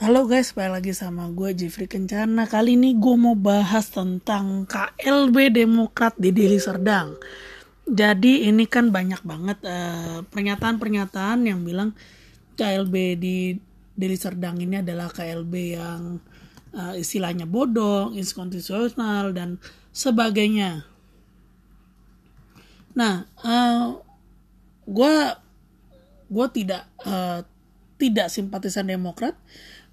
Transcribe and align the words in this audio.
Halo 0.00 0.24
guys, 0.24 0.56
balik 0.56 0.80
lagi 0.80 0.92
sama 0.96 1.28
gue 1.28 1.52
Jeffrey 1.52 1.84
Kencana. 1.84 2.48
Kali 2.48 2.72
ini 2.72 2.96
gue 2.96 3.20
mau 3.20 3.36
bahas 3.36 3.92
tentang 3.92 4.64
KLB 4.64 5.52
Demokrat 5.52 6.16
di 6.16 6.32
Deli 6.32 6.56
Serdang. 6.56 7.20
Jadi 7.84 8.48
ini 8.48 8.64
kan 8.64 8.88
banyak 8.88 9.20
banget 9.20 9.60
pernyataan 9.60 10.24
pernyataan-pernyataan 10.32 11.44
yang 11.44 11.60
bilang 11.68 11.92
KLB 12.56 13.20
di 13.20 13.52
Deli 13.92 14.16
Serdang 14.16 14.56
ini 14.64 14.80
adalah 14.80 15.12
KLB 15.12 15.54
yang 15.76 16.16
uh, 16.72 16.96
istilahnya 16.96 17.44
bodoh, 17.44 18.08
inkonstitusional, 18.16 19.36
dan 19.36 19.60
sebagainya. 19.92 20.80
Nah, 22.96 23.28
uh, 23.44 24.00
gue 24.88 25.14
gue 26.32 26.46
tidak 26.56 26.88
uh, 27.04 27.44
tidak 28.00 28.32
simpatisan 28.32 28.88
Demokrat 28.88 29.36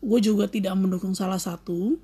gue 0.02 0.20
juga 0.22 0.46
tidak 0.46 0.78
mendukung 0.78 1.18
salah 1.18 1.42
satu. 1.42 1.98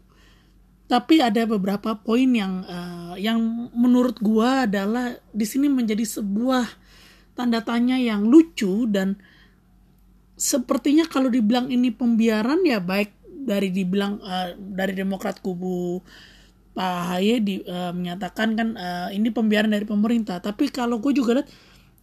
Tapi 0.84 1.24
ada 1.24 1.48
beberapa 1.48 1.96
poin 1.98 2.28
yang 2.28 2.68
uh, 2.68 3.16
yang 3.18 3.40
menurut 3.74 4.20
gue 4.20 4.50
adalah 4.68 5.16
di 5.32 5.46
sini 5.48 5.72
menjadi 5.72 6.04
sebuah 6.04 6.68
tanda 7.34 7.66
tanya 7.66 7.98
yang 7.98 8.30
lucu 8.30 8.86
dan 8.92 9.18
sepertinya 10.38 11.08
kalau 11.08 11.32
dibilang 11.32 11.72
ini 11.72 11.90
pembiaran 11.90 12.62
ya 12.68 12.78
baik 12.84 13.16
dari 13.26 13.74
dibilang 13.74 14.22
uh, 14.22 14.54
dari 14.60 14.94
Demokrat 14.94 15.40
kubu 15.42 16.04
Pak 16.74 16.98
Haye 17.16 17.42
di, 17.42 17.62
uh, 17.64 17.94
menyatakan 17.96 18.58
kan 18.58 18.70
uh, 18.76 19.10
ini 19.14 19.30
pembiaran 19.32 19.72
dari 19.72 19.88
pemerintah. 19.88 20.44
Tapi 20.44 20.70
kalau 20.70 21.00
gue 21.00 21.16
juga 21.16 21.42
lihat 21.42 21.50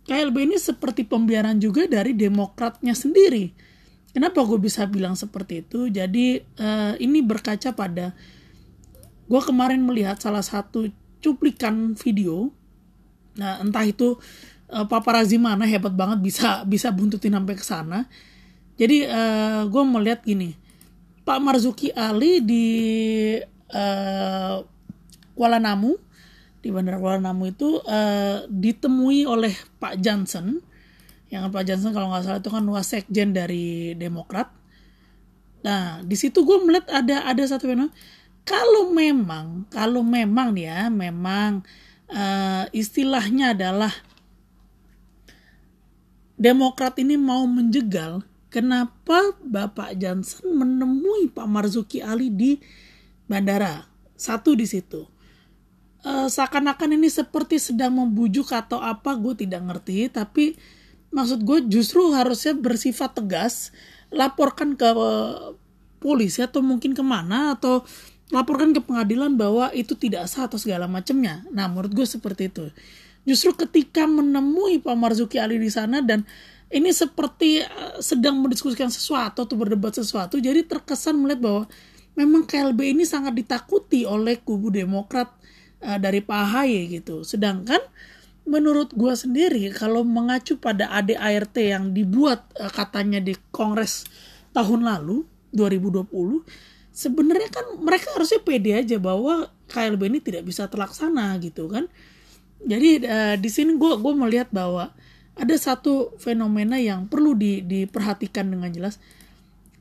KLB 0.08 0.50
ini 0.50 0.56
seperti 0.56 1.04
pembiaran 1.04 1.60
juga 1.60 1.84
dari 1.84 2.16
Demokratnya 2.16 2.96
sendiri 2.96 3.69
Kenapa 4.10 4.42
gue 4.42 4.58
bisa 4.58 4.86
bilang 4.90 5.14
seperti 5.14 5.62
itu? 5.62 5.86
Jadi 5.86 6.42
uh, 6.58 6.98
ini 6.98 7.22
berkaca 7.22 7.70
pada 7.70 8.10
gue 9.30 9.40
kemarin 9.46 9.78
melihat 9.86 10.18
salah 10.18 10.42
satu 10.42 10.90
cuplikan 11.22 11.94
video. 11.94 12.50
Nah 13.38 13.62
entah 13.62 13.86
itu 13.86 14.18
uh, 14.74 14.86
paparazi 14.90 15.38
mana 15.38 15.62
hebat 15.62 15.94
banget 15.94 16.18
bisa 16.18 16.66
bisa 16.66 16.90
buntutin 16.90 17.38
sampai 17.38 17.54
ke 17.54 17.62
sana. 17.62 18.10
Jadi 18.80 19.04
uh, 19.04 19.12
eh, 19.12 19.62
gue 19.68 19.82
melihat 19.84 20.24
gini, 20.24 20.56
Pak 21.20 21.36
Marzuki 21.36 21.92
Ali 21.92 22.40
di 22.40 22.66
uh, 23.76 24.56
Kuala 25.36 25.60
Namu 25.60 26.00
di 26.64 26.68
Bandara 26.72 26.96
Kuala 26.96 27.20
Namu 27.20 27.48
itu 27.48 27.76
uh, 27.76 28.48
ditemui 28.48 29.28
oleh 29.28 29.52
Pak 29.80 30.00
Johnson 30.00 30.60
yang 31.30 31.46
Pak 31.54 31.62
Johnson 31.62 31.94
kalau 31.94 32.10
nggak 32.10 32.22
salah 32.26 32.40
itu 32.42 32.50
kan 32.50 32.64
wasekjen 32.66 33.30
dari 33.30 33.94
Demokrat. 33.94 34.50
Nah 35.62 36.02
di 36.02 36.18
situ 36.18 36.42
gue 36.42 36.58
melihat 36.66 36.90
ada 36.90 37.24
ada 37.30 37.42
satu 37.46 37.70
fenomena 37.70 37.94
kalau 38.42 38.90
memang 38.90 39.70
kalau 39.70 40.02
memang 40.02 40.58
ya 40.58 40.90
memang 40.90 41.62
uh, 42.10 42.66
istilahnya 42.74 43.54
adalah 43.54 43.94
Demokrat 46.40 46.96
ini 46.96 47.20
mau 47.20 47.44
menjegal 47.44 48.24
kenapa 48.48 49.36
Bapak 49.44 49.92
Johnson 50.00 50.56
menemui 50.56 51.28
Pak 51.28 51.44
Marzuki 51.44 52.00
Ali 52.00 52.32
di 52.32 52.56
bandara 53.28 53.86
satu 54.16 54.56
di 54.56 54.64
situ 54.64 55.04
uh, 56.04 56.28
seakan-akan 56.28 56.96
ini 56.96 57.12
seperti 57.12 57.60
sedang 57.60 57.96
membujuk 57.96 58.50
atau 58.56 58.80
apa 58.80 59.14
gue 59.20 59.44
tidak 59.44 59.62
ngerti 59.68 60.08
tapi 60.08 60.56
maksud 61.10 61.42
gue 61.42 61.66
justru 61.66 62.14
harusnya 62.14 62.54
bersifat 62.54 63.18
tegas 63.18 63.74
laporkan 64.10 64.74
ke 64.74 64.90
polisi 66.00 66.42
atau 66.42 66.64
mungkin 66.64 66.96
ke 66.96 67.02
mana 67.04 67.54
atau 67.54 67.84
laporkan 68.30 68.70
ke 68.70 68.80
pengadilan 68.82 69.34
bahwa 69.34 69.70
itu 69.74 69.94
tidak 69.98 70.30
sah 70.30 70.46
atau 70.46 70.56
segala 70.56 70.86
macamnya. 70.86 71.42
Nah 71.50 71.66
menurut 71.66 71.92
gue 71.92 72.06
seperti 72.06 72.50
itu. 72.50 72.70
Justru 73.28 73.52
ketika 73.52 74.08
menemui 74.08 74.80
Pak 74.80 74.96
Marzuki 74.96 75.36
Ali 75.36 75.60
di 75.60 75.68
sana 75.68 76.00
dan 76.00 76.24
ini 76.70 76.94
seperti 76.94 77.60
eh, 77.60 77.98
sedang 78.00 78.38
mendiskusikan 78.40 78.88
sesuatu 78.88 79.44
atau 79.44 79.54
berdebat 79.58 79.92
sesuatu, 79.98 80.38
jadi 80.38 80.62
terkesan 80.64 81.18
melihat 81.18 81.40
bahwa 81.42 81.62
memang 82.14 82.46
KLB 82.46 82.96
ini 82.96 83.04
sangat 83.06 83.34
ditakuti 83.36 84.06
oleh 84.06 84.38
kubu 84.42 84.70
Demokrat 84.70 85.30
uh, 85.84 85.98
dari 85.98 86.20
Pak 86.20 86.38
Ahaye 86.38 86.90
gitu. 86.90 87.22
Sedangkan 87.22 87.80
menurut 88.50 88.90
gue 88.90 89.14
sendiri 89.14 89.70
kalau 89.70 90.02
mengacu 90.02 90.58
pada 90.58 90.90
ADART 90.90 91.54
yang 91.62 91.94
dibuat 91.94 92.50
uh, 92.58 92.66
katanya 92.66 93.22
di 93.22 93.38
Kongres 93.54 94.10
tahun 94.50 94.82
lalu 94.82 95.22
2020 95.54 96.10
sebenarnya 96.90 97.48
kan 97.54 97.66
mereka 97.78 98.10
harusnya 98.18 98.42
pede 98.42 98.74
aja 98.74 98.98
bahwa 98.98 99.46
KLB 99.70 100.10
ini 100.10 100.18
tidak 100.18 100.42
bisa 100.42 100.66
terlaksana 100.66 101.38
gitu 101.38 101.70
kan. 101.70 101.86
Jadi 102.60 103.06
uh, 103.06 103.38
di 103.38 103.48
sini 103.48 103.78
gue 103.78 103.92
gue 103.94 104.14
melihat 104.18 104.50
bahwa 104.50 104.90
ada 105.38 105.56
satu 105.56 106.18
fenomena 106.18 106.76
yang 106.76 107.06
perlu 107.06 107.38
di, 107.38 107.62
diperhatikan 107.62 108.50
dengan 108.50 108.68
jelas. 108.74 108.98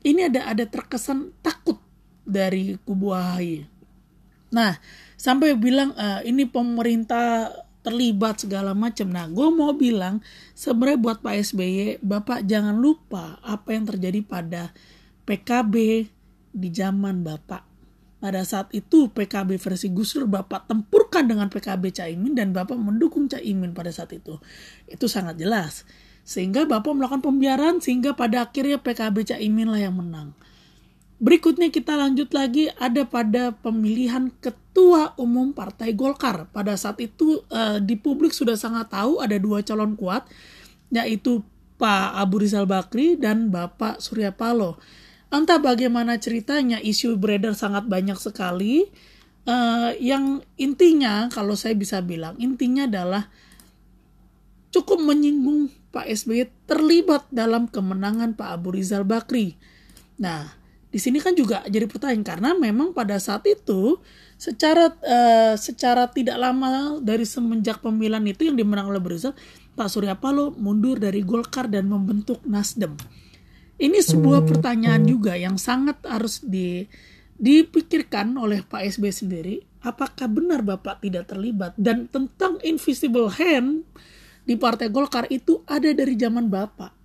Ini 0.00 0.32
ada 0.32 0.48
ada 0.48 0.64
terkesan 0.64 1.34
takut 1.42 1.76
dari 2.30 2.78
kubu 2.86 3.10
AHY 3.10 3.66
nah 4.50 4.74
sampai 5.14 5.54
bilang 5.54 5.94
uh, 5.94 6.20
ini 6.26 6.42
pemerintah 6.42 7.54
terlibat 7.80 8.44
segala 8.44 8.76
macam. 8.76 9.08
Nah, 9.08 9.26
gue 9.28 9.48
mau 9.48 9.72
bilang 9.72 10.20
sebenarnya 10.52 10.98
buat 11.00 11.18
Pak 11.24 11.34
SBY, 11.52 12.04
Bapak 12.04 12.44
jangan 12.44 12.76
lupa 12.76 13.40
apa 13.40 13.72
yang 13.72 13.88
terjadi 13.88 14.20
pada 14.24 14.62
PKB 15.24 15.74
di 16.52 16.68
zaman 16.74 17.24
Bapak. 17.24 17.70
Pada 18.20 18.44
saat 18.44 18.68
itu 18.76 19.08
PKB 19.08 19.56
versi 19.56 19.88
Gus 19.88 20.12
Dur 20.12 20.28
Bapak 20.28 20.68
tempurkan 20.68 21.24
dengan 21.24 21.48
PKB 21.48 21.88
Caimin 21.88 22.36
dan 22.36 22.52
Bapak 22.52 22.76
mendukung 22.76 23.32
Caimin 23.32 23.72
pada 23.72 23.88
saat 23.88 24.12
itu. 24.12 24.36
Itu 24.84 25.08
sangat 25.08 25.40
jelas. 25.40 25.88
Sehingga 26.20 26.68
Bapak 26.68 26.92
melakukan 26.92 27.24
pembiaran 27.24 27.80
sehingga 27.80 28.12
pada 28.12 28.44
akhirnya 28.44 28.76
PKB 28.76 29.24
Caimin 29.24 29.72
lah 29.72 29.80
yang 29.80 29.96
menang. 29.96 30.36
Berikutnya 31.16 31.72
kita 31.72 31.96
lanjut 31.96 32.28
lagi 32.36 32.68
ada 32.76 33.08
pada 33.08 33.56
pemilihan 33.56 34.28
ketua 34.70 35.18
umum 35.18 35.50
Partai 35.50 35.98
Golkar. 35.98 36.46
Pada 36.54 36.78
saat 36.78 37.02
itu 37.02 37.42
uh, 37.50 37.82
di 37.82 37.98
publik 37.98 38.30
sudah 38.30 38.54
sangat 38.54 38.94
tahu 38.94 39.18
ada 39.18 39.34
dua 39.34 39.66
calon 39.66 39.98
kuat 39.98 40.30
yaitu 40.94 41.42
Pak 41.74 42.14
Abu 42.14 42.38
Rizal 42.46 42.70
Bakri 42.70 43.18
dan 43.18 43.50
Bapak 43.50 43.98
Surya 43.98 44.30
Paloh. 44.30 44.78
Entah 45.34 45.58
bagaimana 45.58 46.22
ceritanya 46.22 46.78
isu 46.78 47.18
beredar 47.18 47.58
sangat 47.58 47.90
banyak 47.90 48.14
sekali. 48.14 48.86
Uh, 49.42 49.90
yang 49.98 50.44
intinya 50.54 51.26
kalau 51.32 51.58
saya 51.58 51.74
bisa 51.74 51.98
bilang 52.04 52.38
intinya 52.38 52.86
adalah 52.86 53.26
cukup 54.70 55.02
menyinggung 55.02 55.72
Pak 55.90 56.06
SBY 56.06 56.46
terlibat 56.70 57.26
dalam 57.34 57.66
kemenangan 57.66 58.38
Pak 58.38 58.48
Abu 58.54 58.78
Rizal 58.78 59.02
Bakri. 59.02 59.58
Nah, 60.22 60.59
di 60.90 60.98
sini 60.98 61.22
kan 61.22 61.38
juga 61.38 61.62
jadi 61.70 61.86
pertanyaan 61.86 62.26
karena 62.26 62.50
memang 62.58 62.90
pada 62.90 63.14
saat 63.22 63.46
itu 63.46 64.02
secara 64.34 64.90
uh, 64.90 65.54
secara 65.54 66.10
tidak 66.10 66.34
lama 66.34 66.98
dari 66.98 67.22
semenjak 67.22 67.78
pemilihan 67.78 68.22
itu 68.26 68.50
yang 68.50 68.58
dimenang 68.58 68.90
oleh 68.90 68.98
Berizal 68.98 69.38
Pak 69.78 69.86
Surya 69.86 70.18
Paloh 70.18 70.50
mundur 70.58 70.98
dari 70.98 71.22
Golkar 71.22 71.70
dan 71.70 71.86
membentuk 71.86 72.42
Nasdem. 72.42 72.98
Ini 73.80 73.96
sebuah 74.02 74.44
pertanyaan 74.44 75.08
juga 75.08 75.38
yang 75.38 75.56
sangat 75.56 76.04
harus 76.04 76.44
di 76.44 76.84
dipikirkan 77.40 78.36
oleh 78.36 78.60
Pak 78.60 78.84
SB 78.84 79.08
sendiri. 79.08 79.56
Apakah 79.80 80.28
benar 80.28 80.60
Bapak 80.60 81.00
tidak 81.00 81.32
terlibat 81.32 81.72
dan 81.80 82.04
tentang 82.10 82.60
invisible 82.60 83.32
hand 83.32 83.88
di 84.44 84.58
Partai 84.60 84.92
Golkar 84.92 85.24
itu 85.32 85.64
ada 85.64 85.88
dari 85.88 86.12
zaman 86.20 86.52
Bapak 86.52 86.99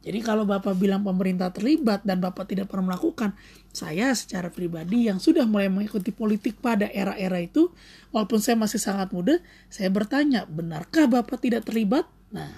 jadi 0.00 0.24
kalau 0.24 0.48
Bapak 0.48 0.80
bilang 0.80 1.04
pemerintah 1.04 1.52
terlibat 1.52 2.00
dan 2.08 2.24
Bapak 2.24 2.48
tidak 2.48 2.72
pernah 2.72 2.96
melakukan, 2.96 3.36
saya 3.68 4.16
secara 4.16 4.48
pribadi 4.48 5.12
yang 5.12 5.20
sudah 5.20 5.44
mulai 5.44 5.68
mengikuti 5.68 6.08
politik 6.08 6.56
pada 6.56 6.88
era-era 6.88 7.36
itu, 7.36 7.68
walaupun 8.08 8.40
saya 8.40 8.56
masih 8.56 8.80
sangat 8.80 9.12
muda, 9.12 9.44
saya 9.68 9.92
bertanya, 9.92 10.48
benarkah 10.48 11.04
Bapak 11.04 11.44
tidak 11.44 11.68
terlibat? 11.68 12.08
Nah, 12.32 12.48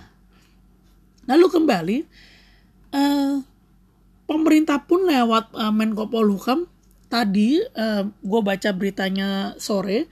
lalu 1.27 1.47
kembali, 1.51 1.99
uh, 2.95 3.43
pemerintah 4.31 4.79
pun 4.87 5.03
lewat 5.11 5.51
uh, 5.59 5.75
Menko 5.75 6.07
Polhukam, 6.07 6.71
tadi 7.11 7.59
uh, 7.59 8.07
gue 8.07 8.41
baca 8.47 8.71
beritanya 8.71 9.59
sore, 9.59 10.07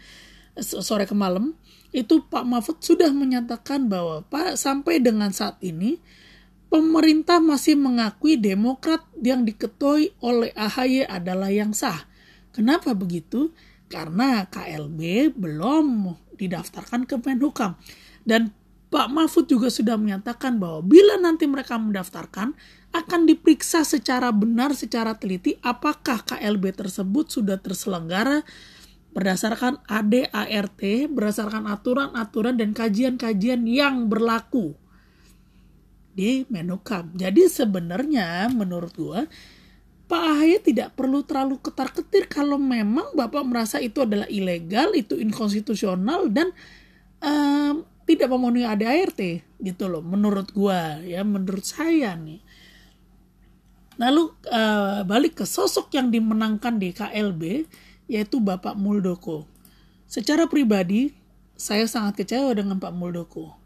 sore 0.59 1.07
ke 1.07 1.15
malam, 1.15 1.55
itu 1.95 2.27
Pak 2.27 2.43
Mahfud 2.43 2.83
sudah 2.83 3.15
menyatakan 3.15 3.87
bahwa 3.87 4.27
Pak 4.27 4.59
sampai 4.59 4.99
dengan 4.99 5.31
saat 5.31 5.63
ini, 5.63 6.03
pemerintah 6.71 7.43
masih 7.43 7.75
mengakui 7.75 8.39
Demokrat 8.39 9.03
yang 9.19 9.43
diketuai 9.43 10.17
oleh 10.23 10.55
AHY 10.55 11.05
adalah 11.05 11.51
yang 11.51 11.75
sah. 11.75 12.07
Kenapa 12.55 12.95
begitu? 12.95 13.51
Karena 13.91 14.47
KLB 14.47 15.35
belum 15.35 16.15
didaftarkan 16.39 17.11
ke 17.11 17.19
Menhukam. 17.21 17.75
Dan 18.23 18.55
Pak 18.91 19.07
Mahfud 19.11 19.47
juga 19.47 19.71
sudah 19.71 19.95
menyatakan 19.99 20.59
bahwa 20.59 20.83
bila 20.83 21.15
nanti 21.19 21.47
mereka 21.47 21.79
mendaftarkan 21.79 22.55
akan 22.91 23.21
diperiksa 23.23 23.87
secara 23.87 24.35
benar, 24.35 24.75
secara 24.75 25.15
teliti 25.15 25.55
apakah 25.63 26.27
KLB 26.27 26.75
tersebut 26.75 27.31
sudah 27.31 27.59
terselenggara 27.63 28.43
berdasarkan 29.11 29.83
ADART, 29.91 31.11
berdasarkan 31.11 31.71
aturan-aturan 31.71 32.59
dan 32.59 32.75
kajian-kajian 32.75 33.63
yang 33.67 34.07
berlaku 34.11 34.75
di 36.15 36.45
Menukam. 36.51 37.15
Jadi 37.15 37.47
sebenarnya 37.47 38.51
menurut 38.51 38.93
gua 38.95 39.21
Pak 40.11 40.23
Ahy 40.27 40.59
tidak 40.59 40.99
perlu 40.99 41.23
terlalu 41.23 41.63
ketar-ketir 41.63 42.27
kalau 42.27 42.59
memang 42.59 43.15
Bapak 43.15 43.47
merasa 43.47 43.79
itu 43.79 44.03
adalah 44.03 44.27
ilegal, 44.27 44.91
itu 44.99 45.15
inkonstitusional 45.15 46.27
dan 46.35 46.51
um, 47.23 47.87
tidak 48.11 48.27
memenuhi 48.27 48.67
ADART 48.67 49.23
gitu 49.63 49.87
loh 49.87 50.03
menurut 50.03 50.51
gua 50.51 50.99
ya 51.07 51.23
menurut 51.23 51.63
saya 51.63 52.19
nih. 52.19 52.43
Lalu 54.03 54.35
uh, 54.51 55.07
balik 55.07 55.39
ke 55.39 55.45
sosok 55.47 55.95
yang 55.95 56.11
dimenangkan 56.11 56.83
di 56.83 56.91
KLB 56.91 57.71
yaitu 58.11 58.43
Bapak 58.43 58.75
Muldoko. 58.75 59.47
Secara 60.11 60.51
pribadi 60.51 61.15
saya 61.55 61.87
sangat 61.87 62.27
kecewa 62.27 62.51
dengan 62.51 62.83
Pak 62.83 62.91
Muldoko 62.91 63.60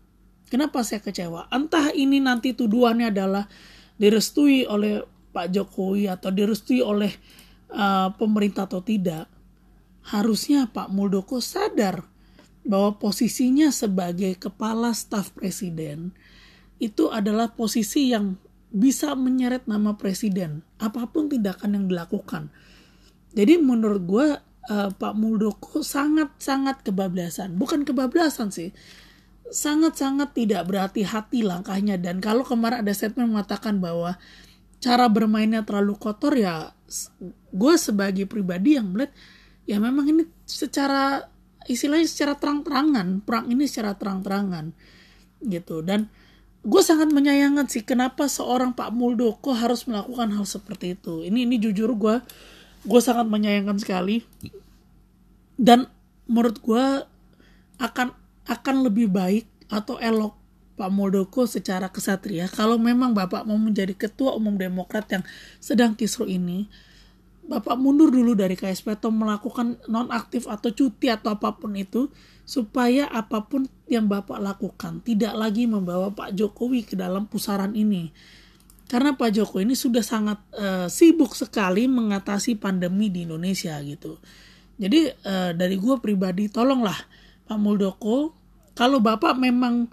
kenapa 0.49 0.85
saya 0.85 1.00
kecewa? 1.00 1.49
Entah 1.49 1.93
ini 1.93 2.20
nanti 2.20 2.56
tuduhannya 2.56 3.12
adalah 3.12 3.44
direstui 3.96 4.67
oleh 4.67 5.02
Pak 5.35 5.50
Jokowi 5.50 6.06
atau 6.06 6.31
direstui 6.31 6.81
oleh 6.82 7.11
uh, 7.75 8.14
pemerintah 8.14 8.70
atau 8.70 8.82
tidak. 8.82 9.26
Harusnya 10.05 10.69
Pak 10.69 10.93
Muldoko 10.93 11.41
sadar 11.41 12.05
bahwa 12.64 12.96
posisinya 12.96 13.69
sebagai 13.73 14.37
kepala 14.41 14.93
staf 14.96 15.32
presiden 15.37 16.17
itu 16.81 17.08
adalah 17.12 17.52
posisi 17.52 18.12
yang 18.12 18.37
bisa 18.75 19.14
menyeret 19.14 19.70
nama 19.70 19.94
presiden 19.94 20.67
apa 20.82 21.06
pun 21.06 21.31
tindakan 21.31 21.79
yang 21.79 21.87
dilakukan. 21.87 22.50
Jadi 23.35 23.58
menurut 23.58 24.02
gue 24.02 24.26
uh, 24.70 24.91
Pak 24.91 25.14
Muldoko 25.14 25.82
sangat-sangat 25.82 26.82
kebablasan, 26.87 27.55
bukan 27.55 27.87
kebablasan 27.87 28.50
sih, 28.50 28.70
sangat-sangat 29.50 30.32
tidak 30.32 30.64
berhati-hati 30.69 31.44
langkahnya. 31.44 32.00
Dan 32.00 32.20
kalau 32.25 32.44
kemarin 32.46 32.85
ada 32.85 32.93
statement 32.96 33.35
mengatakan 33.35 33.81
bahwa 33.82 34.17
cara 34.81 35.08
bermainnya 35.08 35.64
terlalu 35.64 35.96
kotor 35.96 36.37
ya 36.37 36.76
gue 37.49 37.75
sebagai 37.81 38.29
pribadi 38.29 38.76
yang 38.76 38.93
melihat 38.93 39.17
ya 39.64 39.81
memang 39.81 40.05
ini 40.05 40.29
secara 40.44 41.25
istilahnya 41.64 42.05
secara 42.05 42.37
terang-terangan 42.37 43.25
perang 43.25 43.49
ini 43.49 43.64
secara 43.64 43.96
terang-terangan 43.96 44.76
gitu. 45.41 45.81
Dan 45.81 46.08
gue 46.64 46.82
sangat 46.85 47.12
menyayangkan 47.12 47.69
sih 47.69 47.85
kenapa 47.85 48.29
seorang 48.29 48.73
Pak 48.73 48.93
Muldoko 48.93 49.52
harus 49.52 49.85
melakukan 49.88 50.32
hal 50.32 50.44
seperti 50.44 50.96
itu. 50.96 51.25
Ini 51.25 51.49
ini 51.49 51.56
jujur 51.61 51.93
gue 51.96 52.20
gue 52.85 53.00
sangat 53.00 53.25
menyayangkan 53.29 53.81
sekali. 53.81 54.20
Dan 55.55 55.88
menurut 56.29 56.61
gue 56.61 56.85
akan 57.81 58.23
akan 58.44 58.88
lebih 58.88 59.08
baik 59.08 59.46
atau 59.73 59.96
elok 60.00 60.37
Pak 60.75 60.91
Muldoko 60.91 61.46
secara 61.46 61.87
kesatria 61.88 62.50
kalau 62.50 62.76
memang 62.76 63.14
Bapak 63.14 63.46
mau 63.46 63.56
menjadi 63.56 63.94
ketua 63.94 64.35
umum 64.35 64.58
Demokrat 64.58 65.06
yang 65.08 65.23
sedang 65.62 65.94
kisru 65.94 66.26
ini 66.26 66.67
Bapak 67.44 67.76
mundur 67.76 68.08
dulu 68.08 68.32
dari 68.32 68.56
KSP 68.56 68.96
atau 68.96 69.12
melakukan 69.12 69.76
nonaktif 69.85 70.49
atau 70.49 70.73
cuti 70.73 71.12
atau 71.12 71.37
apa 71.37 71.52
pun 71.52 71.76
itu 71.76 72.08
supaya 72.49 73.05
apa 73.12 73.44
pun 73.44 73.69
yang 73.85 74.08
Bapak 74.08 74.41
lakukan 74.41 75.05
tidak 75.05 75.37
lagi 75.37 75.69
membawa 75.69 76.08
Pak 76.17 76.32
Jokowi 76.32 76.88
ke 76.88 76.96
dalam 76.96 77.29
pusaran 77.29 77.76
ini. 77.76 78.08
Karena 78.88 79.12
Pak 79.12 79.37
Jokowi 79.37 79.69
ini 79.69 79.76
sudah 79.76 80.00
sangat 80.00 80.41
uh, 80.56 80.88
sibuk 80.88 81.37
sekali 81.37 81.85
mengatasi 81.85 82.56
pandemi 82.56 83.12
di 83.12 83.29
Indonesia 83.29 83.76
gitu. 83.85 84.17
Jadi 84.81 85.12
uh, 85.12 85.52
dari 85.52 85.76
gue 85.76 85.96
pribadi 86.00 86.49
tolonglah 86.49 86.96
Pak 87.44 87.58
Muldoko 87.61 88.44
kalau 88.75 88.99
Bapak 88.99 89.38
memang 89.38 89.87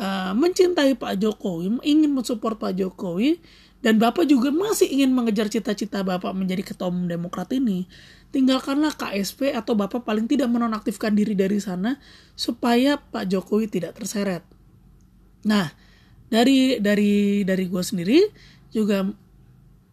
uh, 0.00 0.32
mencintai 0.32 0.96
Pak 0.96 1.20
Jokowi, 1.20 1.84
ingin 1.84 2.10
mensupport 2.16 2.56
Pak 2.56 2.72
Jokowi, 2.80 3.38
dan 3.84 4.00
Bapak 4.00 4.24
juga 4.24 4.48
masih 4.48 4.88
ingin 4.88 5.12
mengejar 5.12 5.52
cita-cita 5.52 6.00
Bapak 6.00 6.32
menjadi 6.32 6.64
ketua 6.64 6.88
umum 6.88 7.04
Demokrat 7.04 7.52
ini, 7.52 7.84
tinggalkanlah 8.32 8.96
KSP 8.96 9.52
atau 9.52 9.76
Bapak 9.76 10.08
paling 10.08 10.24
tidak 10.24 10.48
menonaktifkan 10.48 11.12
diri 11.12 11.36
dari 11.36 11.60
sana 11.60 12.00
supaya 12.32 12.96
Pak 12.96 13.28
Jokowi 13.28 13.68
tidak 13.68 14.00
terseret. 14.00 14.46
Nah, 15.44 15.68
dari 16.32 16.80
dari 16.80 17.44
dari 17.44 17.64
gue 17.68 17.82
sendiri 17.84 18.24
juga 18.72 19.04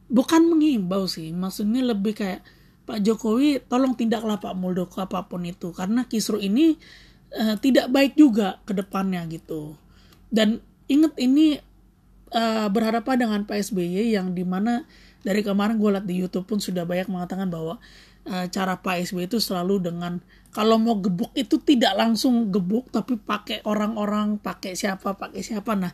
bukan 0.08 0.42
mengimbau 0.48 1.10
sih, 1.10 1.36
maksudnya 1.36 1.84
lebih 1.84 2.16
kayak 2.16 2.40
Pak 2.90 3.06
Jokowi 3.06 3.62
tolong 3.70 3.94
tindaklah 3.94 4.42
Pak 4.42 4.58
Muldoko 4.58 5.06
apa 5.06 5.30
pun 5.30 5.46
itu. 5.46 5.70
Karena 5.70 6.10
kisru 6.10 6.42
ini 6.42 6.74
uh, 7.38 7.54
tidak 7.62 7.94
baik 7.94 8.18
juga 8.18 8.58
ke 8.66 8.74
depannya 8.74 9.22
gitu. 9.30 9.78
Dan 10.34 10.58
ingat 10.90 11.14
ini 11.22 11.62
uh, 12.34 12.66
berhadapan 12.74 13.30
dengan 13.30 13.40
Pak 13.46 13.62
SBY 13.70 14.18
yang 14.18 14.34
di 14.34 14.42
mana 14.42 14.90
dari 15.22 15.46
kemarin 15.46 15.78
gue 15.78 15.90
liat 15.94 16.06
di 16.10 16.18
YouTube 16.18 16.50
pun 16.50 16.58
sudah 16.58 16.82
banyak 16.90 17.14
mengatakan 17.14 17.54
bahwa 17.54 17.78
uh, 18.26 18.46
cara 18.50 18.82
Pak 18.82 19.06
SBY 19.06 19.30
itu 19.30 19.38
selalu 19.38 19.86
dengan 19.86 20.18
kalau 20.50 20.82
mau 20.82 20.98
gebuk 20.98 21.30
itu 21.38 21.62
tidak 21.62 21.94
langsung 21.94 22.50
gebuk 22.50 22.90
tapi 22.90 23.22
pakai 23.22 23.62
orang-orang 23.70 24.42
pakai 24.42 24.74
siapa 24.74 25.14
pakai 25.14 25.46
siapa. 25.46 25.78
Nah 25.78 25.94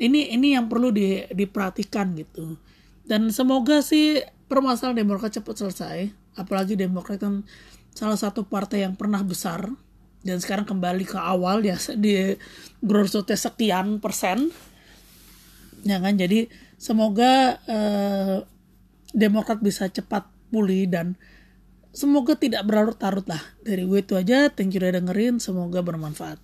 ini 0.00 0.32
ini 0.32 0.56
yang 0.56 0.72
perlu 0.72 0.88
di, 0.88 1.28
diperhatikan 1.28 2.16
gitu. 2.16 2.56
Dan 3.04 3.28
semoga 3.28 3.84
sih 3.84 4.24
permasalahan 4.48 5.04
Demokrat 5.04 5.36
cepat 5.36 5.60
selesai 5.60 6.21
apalagi 6.36 6.74
Demokrat 6.74 7.20
kan 7.20 7.44
salah 7.92 8.16
satu 8.16 8.48
partai 8.48 8.88
yang 8.88 8.96
pernah 8.96 9.20
besar 9.20 9.68
dan 10.22 10.38
sekarang 10.38 10.64
kembali 10.64 11.04
ke 11.04 11.18
awal 11.18 11.60
ya 11.62 11.76
di 11.98 12.34
growth 12.82 13.26
sekian 13.30 13.98
persen. 14.02 14.50
Ya 15.82 15.98
kan? 15.98 16.14
Jadi 16.14 16.46
semoga 16.78 17.58
eh, 17.66 18.42
Demokrat 19.12 19.60
bisa 19.60 19.86
cepat 19.92 20.24
pulih 20.48 20.88
dan 20.88 21.20
semoga 21.92 22.34
tidak 22.34 22.64
berlarut-larut 22.66 23.26
lah. 23.28 23.42
Dari 23.62 23.84
gue 23.86 24.00
itu 24.02 24.16
aja. 24.16 24.48
Thank 24.48 24.74
you 24.74 24.80
udah 24.80 24.98
dengerin. 24.98 25.38
Semoga 25.38 25.84
bermanfaat 25.84 26.42